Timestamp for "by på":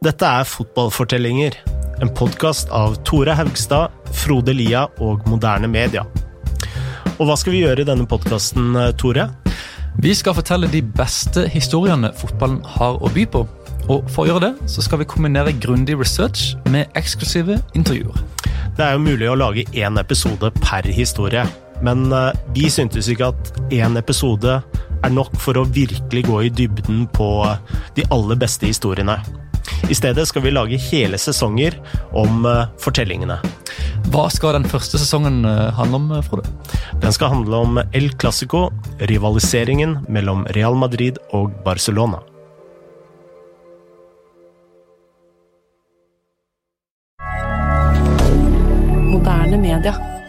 13.12-13.42